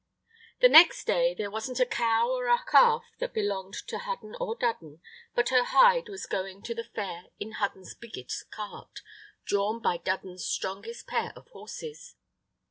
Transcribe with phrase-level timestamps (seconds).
[0.61, 4.55] The next day there wasn't a cow or a calf that belonged to Hudden or
[4.55, 4.99] Dudden
[5.35, 9.01] but her hide was going to the fair in Hudden's biggest cart,
[9.45, 12.15] drawn by Dudden's strongest pair of horses.